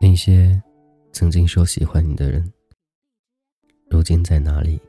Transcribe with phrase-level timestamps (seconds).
[0.00, 0.60] 那些
[1.12, 2.52] 曾经说喜欢你的人，
[3.88, 4.80] 如今在哪里？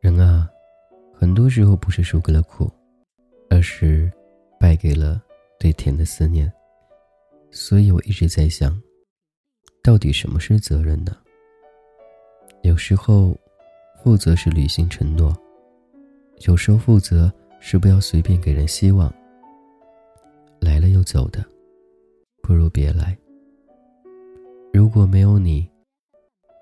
[0.00, 0.48] 人啊，
[1.12, 2.70] 很多时候不是输给了苦，
[3.50, 4.10] 而是
[4.58, 5.22] 败给了
[5.58, 6.50] 对甜的思念。
[7.50, 8.80] 所以我一直在想，
[9.82, 11.14] 到底什么是责任呢？
[12.62, 13.36] 有时候，
[14.02, 15.32] 负责是履行承诺；
[16.46, 19.12] 有时候，负责是不要随便给人希望。
[20.60, 21.44] 来了又走的，
[22.42, 23.16] 不如别来。
[24.72, 25.70] 如果没有你，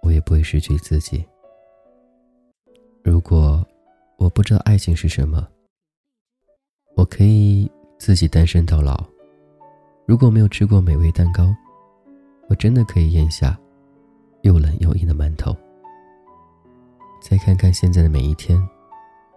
[0.03, 1.25] 我也不会失去自己。
[3.03, 3.67] 如果
[4.19, 5.49] 我不知道爱情是什么，
[6.95, 9.03] 我可以自己单身到老。
[10.07, 11.55] 如果没有吃过美味蛋糕，
[12.49, 13.59] 我真的可以咽下
[14.43, 15.57] 又冷又硬的馒头。
[17.21, 18.61] 再看看现在的每一天，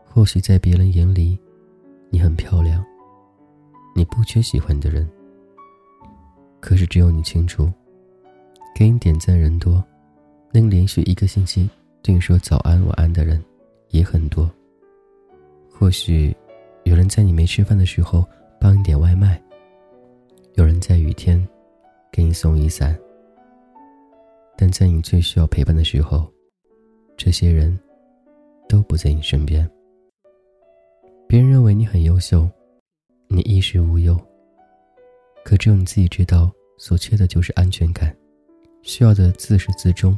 [0.04, 1.38] 或许在别人眼里，
[2.10, 2.84] 你很漂亮，
[3.96, 5.07] 你不缺喜欢的人。
[6.60, 7.72] 可是只有你清楚。
[8.76, 9.84] 给你点赞人多，
[10.52, 11.70] 能连续一个星期
[12.02, 13.40] 对你说早安晚安的人
[13.90, 14.50] 也很多。
[15.72, 16.35] 或许
[16.84, 18.26] 有人在你没吃饭的时候
[18.60, 19.40] 帮你点外卖，
[20.55, 21.48] 有人在雨天
[22.12, 22.98] 给你送雨伞，
[24.57, 26.27] 但在你最需要陪伴的时候，
[27.24, 27.79] 这些人
[28.68, 29.66] 都不在你身边。
[31.26, 32.49] 别人认为你很优秀，
[33.29, 34.20] 你衣食无忧，
[35.46, 38.13] 可只有你自己知道，所缺的就是安全感。
[38.82, 40.18] 需要的自始至终，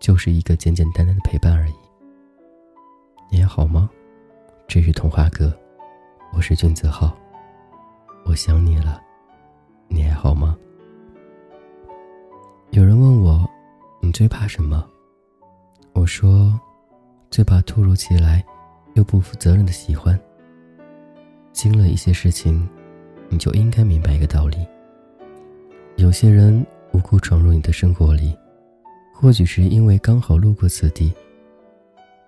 [0.00, 1.74] 就是一个简简单单的陪伴而已。
[3.30, 3.90] 你还好吗？
[4.66, 5.54] 这是童话哥，
[6.32, 7.14] 我是君子浩。
[8.24, 8.98] 我想你了，
[9.88, 10.56] 你还好吗？
[12.70, 13.46] 有人问我，
[14.00, 14.88] 你最怕什么？
[16.06, 16.58] 说，
[17.30, 18.44] 最怕突如其来
[18.94, 20.18] 又不负责任的喜欢。
[21.52, 22.68] 经了一些事情，
[23.28, 24.66] 你就应该明白一个道理：
[25.96, 26.64] 有些人。
[26.92, 28.34] 无故闯入你的生活里，
[29.12, 31.12] 或许是因为刚好路过此地，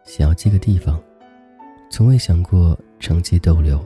[0.05, 1.01] 想要借个地方，
[1.91, 3.83] 从未想过长期逗留。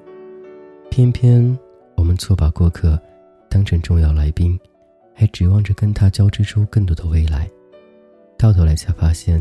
[0.91, 1.56] 偏偏
[1.97, 3.00] 我们错把过客
[3.48, 4.59] 当成重要来宾，
[5.14, 7.48] 还指望着跟他交织出更多的未来，
[8.36, 9.41] 到头来才发现，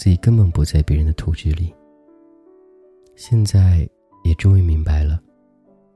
[0.00, 1.74] 自己根本不在别人的图纸里。
[3.16, 3.86] 现在
[4.24, 5.20] 也终于明白了，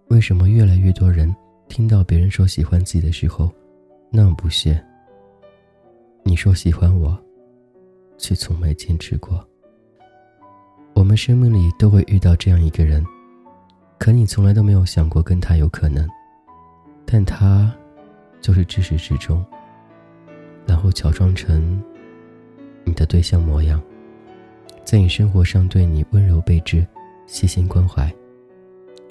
[0.08, 1.34] 为什么越来越多人
[1.68, 3.50] 听到别人说喜欢自己的时候。
[4.10, 4.78] 那么不屑。
[6.22, 7.18] 你说喜欢我，
[8.18, 9.42] 却从没坚持过。
[10.94, 13.02] 我们生命里都会遇到这样一个人，
[13.98, 16.06] 可你从来都没有想过跟他有可能，
[17.06, 17.74] 但他
[18.42, 19.42] 就是至始至终，
[20.66, 21.82] 然后乔装成
[22.84, 23.82] 你的对象模样，
[24.84, 26.86] 在你生活上对你温柔备至、
[27.26, 28.12] 细心关怀。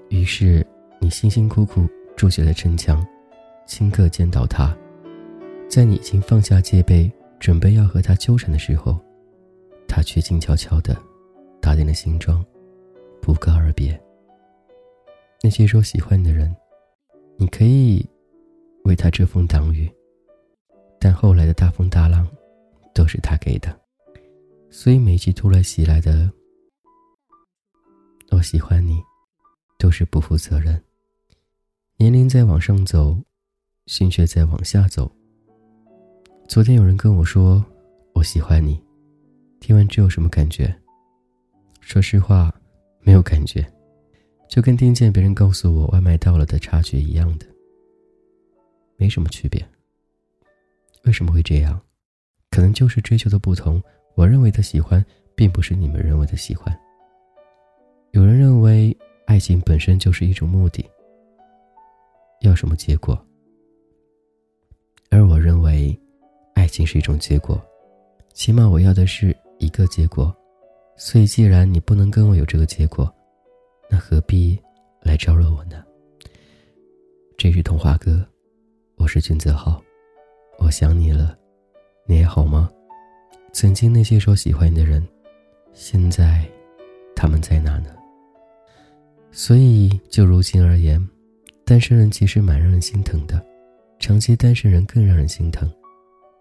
[0.09, 0.66] 于是
[1.00, 3.06] 你辛辛苦苦筑起了城墙，
[3.67, 4.75] 顷刻见到他。
[5.67, 9.00] 在你已经放下戒备，准备要和他纠缠的时候，
[9.88, 10.95] 他却静悄悄的
[11.59, 12.45] 打点了行装，
[13.19, 14.00] 不告而别。
[15.41, 16.55] 那些说喜欢你的人，
[17.35, 18.07] 你可以
[18.84, 19.91] 为他遮风挡雨，
[21.00, 22.28] 但后来的大风大浪
[22.94, 23.75] 都是他给的，
[24.75, 26.29] 所以每一句突然袭来的
[28.31, 29.00] “我喜欢你”，
[29.78, 30.84] 都是不负责任。
[31.95, 33.16] 年龄在往上走，
[33.85, 35.09] 心却在往下走。
[36.47, 37.63] 昨天有人跟我说
[38.16, 38.81] ：“我喜欢你。”
[39.61, 40.75] 听完之后什么感觉？
[41.79, 42.51] 说实话，
[43.01, 43.63] 没有感觉，
[44.50, 47.45] 就跟听见别人告诉我外卖到了的差距一样的，
[48.97, 49.63] 没什么区别。
[51.03, 51.79] 为什么会这样？
[52.50, 53.79] 可能就是追求的不同。
[54.16, 55.03] 我认为的喜欢，
[55.35, 56.74] 并不是你们认为的喜欢。
[58.12, 60.85] 有人认为爱情本身就是一种目的，
[62.41, 63.18] 要什么结果？
[65.09, 65.97] 而我认为。
[66.56, 67.62] 爱情是一种结果，
[68.34, 70.34] 起码我要的是一个结果，
[70.96, 73.11] 所以既然你不能跟我有这个结果，
[73.90, 74.58] 那何必
[75.02, 75.84] 来招惹我呢？
[77.38, 78.26] 这是童话哥，
[78.97, 79.82] 我是君子浩，
[80.59, 81.38] 我想你了，
[82.05, 82.72] 你还好吗？
[83.53, 85.08] 曾经那些说喜欢你的人，
[85.73, 86.44] 现在
[87.16, 87.91] 他们在哪呢？
[89.32, 91.00] 所以就如今而言，
[91.64, 93.46] 单身人其实蛮让人心疼的，
[94.00, 95.72] 长期单身人更让人心疼。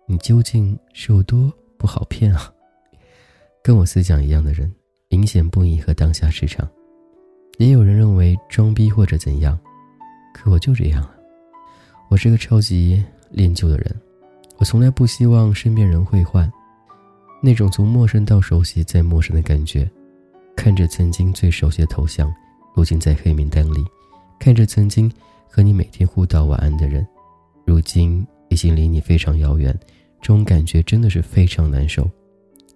[0.07, 2.51] 你究竟是有多不好骗啊？
[3.63, 4.75] 跟我思想一样的人，
[5.11, 6.67] 明显不迎合当下市场。
[7.59, 9.59] 也有人认为装逼或者怎样，
[10.33, 11.15] 可我就这样啊。
[12.09, 13.95] 我是个超级恋旧的人，
[14.57, 16.51] 我从来不希望身边人会换。
[17.45, 19.91] 那种从陌生到熟悉再陌生的感觉，
[20.55, 22.33] 看着曾经最熟悉的头像，
[22.73, 23.83] 如今在黑名单里；
[24.39, 25.11] 看着曾经
[25.51, 27.05] 和你每天互道晚安的人，
[27.67, 29.77] 如今已经离你非常遥远。
[30.21, 32.09] 这种感觉真的是非常难受，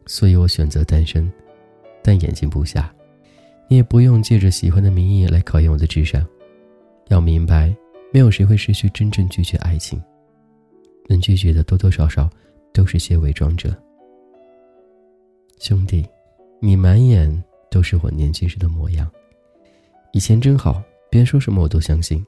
[0.07, 1.33] 所以我选择单身，
[2.03, 2.93] 但眼睛不瞎。
[3.69, 6.27] 你也不用借着喜欢的名义来考验我的智商。
[7.07, 7.73] 要明白，
[8.13, 10.03] 没有谁会失去真正拒绝爱情，
[11.09, 12.29] 能拒绝的多多少少
[12.73, 13.73] 都是些伪装者。
[15.59, 16.07] 兄弟，
[16.61, 19.11] 你满眼都是我年轻时的模样，
[20.13, 22.25] 以前真好，别人说什么我都相信。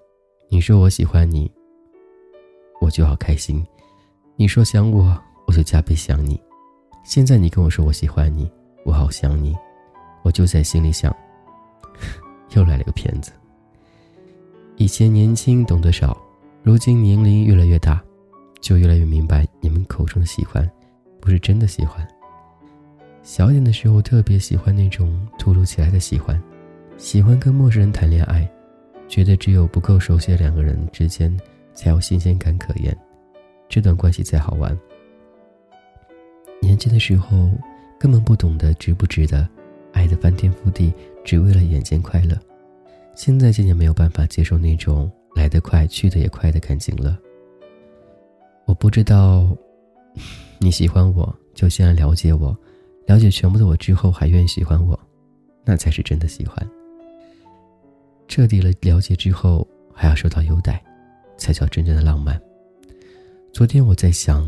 [0.49, 1.51] 你说我喜欢你，
[2.81, 3.65] 我就好开心。
[4.37, 5.15] 你说想我，
[5.47, 6.41] 我就加倍想你。
[7.05, 8.51] 现在你跟我说我喜欢你，
[8.83, 9.55] 我好想你，
[10.23, 11.15] 我就在心里想，
[12.57, 13.31] 又来了个骗子。
[14.77, 16.17] 以前年轻懂得少，
[16.63, 18.03] 如今年龄越来越大，
[18.61, 20.69] 就越来越明白你们口中的喜欢，
[21.21, 22.09] 不是真的喜欢。
[23.23, 26.43] 小点的时候特别喜欢那种突如其来的喜欢，
[26.97, 28.49] 喜欢跟陌生人谈恋爱，
[29.07, 31.35] 觉得只有不够熟悉的两个人之间
[31.75, 32.97] 才有新鲜感可言。
[33.69, 34.77] 这段关系才好玩，
[36.63, 37.51] 年轻的时候
[38.01, 39.47] 根本不懂得值不值得，
[39.93, 40.93] 爱的翻天覆地，
[41.23, 42.39] 只为了眼前快乐。
[43.15, 47.19] 现在渐渐没有办法接受那种来得快去得也快的感情了。
[48.65, 49.55] 我不知道
[50.59, 52.57] 你喜欢我，就先来了解我，
[53.09, 54.99] 了解全部的我之后还愿意喜欢我，
[55.65, 56.55] 那才是真的喜欢。
[58.29, 60.79] 彻底了了解之后还要受到优待，
[61.39, 62.39] 才叫真正的浪漫。
[63.51, 64.47] 昨天我在想，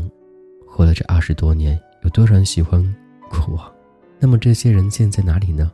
[0.67, 2.79] 活了这二十多年，有多少人喜欢
[3.31, 3.59] 过我？
[4.19, 5.71] 那么这些人现在哪里呢？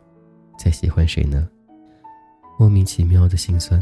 [0.58, 1.46] 在喜欢谁呢？
[2.58, 3.78] 莫名其妙的心酸，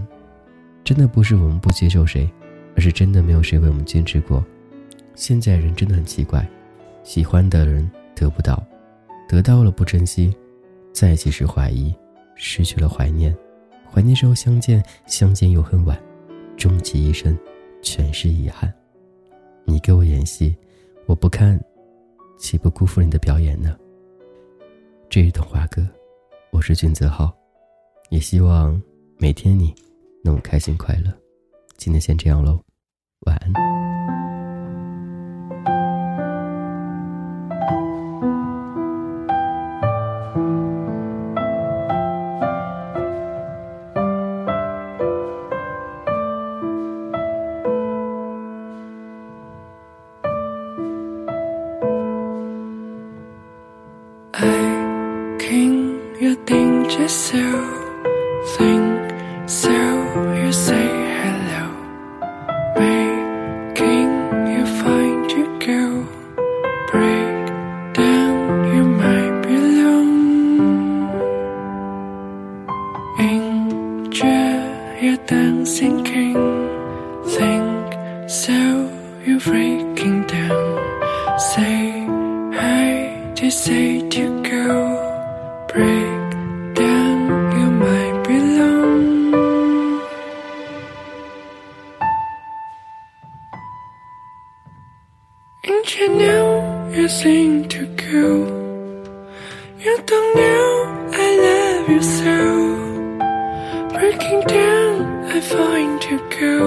[0.83, 2.27] 真的不是我们不接受谁，
[2.75, 4.43] 而是真的没有谁为我们坚持过。
[5.13, 6.43] 现在人真的很奇怪，
[7.03, 8.61] 喜欢的人得不到，
[9.27, 10.35] 得到了不珍惜，
[10.93, 11.93] 在一起时怀疑，
[12.35, 13.35] 失去了怀念，
[13.91, 15.99] 怀念时候相见，相见又很晚，
[16.55, 17.37] 终其一生，
[17.81, 18.73] 全是遗憾。
[19.65, 20.55] 你给我演戏，
[21.05, 21.59] 我不看，
[22.37, 23.75] 岂不辜负你的表演呢？
[25.09, 25.87] 这一段话歌，
[26.51, 27.35] 我是君泽浩，
[28.09, 28.79] 也希望
[29.17, 29.73] 每天你
[30.23, 31.11] 能开心快乐。
[31.77, 32.59] 今天先这样喽，
[33.21, 34.14] 晚安。
[57.07, 57.45] So.
[58.57, 59.77] Think so.
[60.39, 60.87] You say
[61.21, 61.63] hello.
[62.79, 64.11] Making
[64.53, 65.81] you find you go
[66.91, 67.37] break
[67.93, 68.37] down
[68.73, 70.13] you might be alone.
[73.19, 76.37] Enjoy your dancing king.
[77.37, 78.57] Think so
[79.25, 81.39] you're breaking down.
[81.39, 82.05] Say
[82.59, 85.04] hi to say to go
[85.75, 86.31] break
[86.73, 87.17] down,
[87.57, 88.93] you might be alone.
[95.69, 98.27] And you know you seem to go.
[99.85, 100.65] You don't know
[101.23, 102.37] I love you so.
[103.93, 104.95] Breaking down,
[105.35, 106.57] I find you go.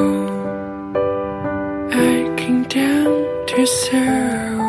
[2.09, 3.13] I came down
[3.51, 4.68] to serve.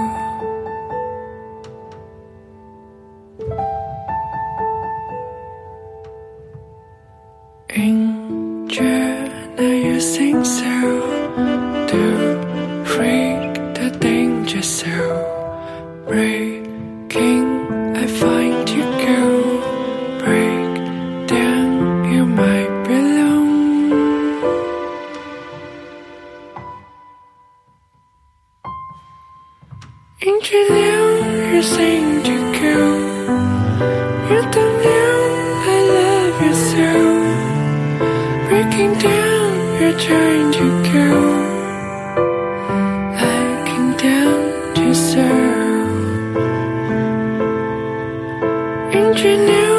[38.80, 41.10] Breaking down, you're trying to go.
[48.96, 49.76] And you know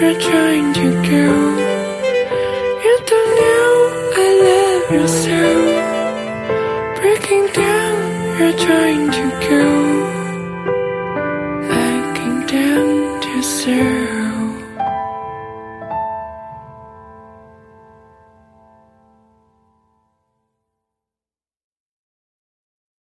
[0.00, 1.26] you're trying to go.
[2.84, 3.70] You don't know
[4.16, 5.42] I love you so.
[7.00, 7.98] Breaking down,
[8.40, 9.99] you're trying to go.